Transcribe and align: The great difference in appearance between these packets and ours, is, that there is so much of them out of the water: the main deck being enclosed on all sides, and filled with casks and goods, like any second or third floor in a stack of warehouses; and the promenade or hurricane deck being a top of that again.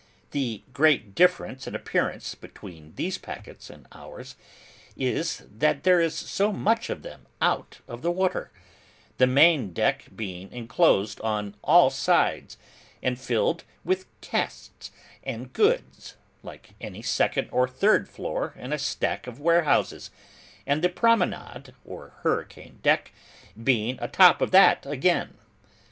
The 0.31 0.63
great 0.73 1.13
difference 1.13 1.67
in 1.67 1.75
appearance 1.75 2.33
between 2.33 2.95
these 2.95 3.19
packets 3.19 3.69
and 3.69 3.87
ours, 3.91 4.35
is, 4.97 5.43
that 5.47 5.83
there 5.83 6.01
is 6.01 6.15
so 6.15 6.51
much 6.51 6.89
of 6.89 7.03
them 7.03 7.27
out 7.39 7.81
of 7.87 8.01
the 8.01 8.09
water: 8.09 8.49
the 9.19 9.27
main 9.27 9.73
deck 9.73 10.05
being 10.15 10.51
enclosed 10.51 11.21
on 11.21 11.53
all 11.63 11.91
sides, 11.91 12.57
and 13.03 13.19
filled 13.21 13.63
with 13.83 14.07
casks 14.21 14.89
and 15.23 15.53
goods, 15.53 16.15
like 16.41 16.71
any 16.81 17.03
second 17.03 17.47
or 17.51 17.67
third 17.67 18.09
floor 18.09 18.55
in 18.57 18.73
a 18.73 18.79
stack 18.79 19.27
of 19.27 19.39
warehouses; 19.39 20.09
and 20.65 20.83
the 20.83 20.89
promenade 20.89 21.75
or 21.85 22.13
hurricane 22.23 22.79
deck 22.81 23.11
being 23.63 23.99
a 24.01 24.07
top 24.07 24.41
of 24.41 24.49
that 24.49 24.83
again. 24.87 25.37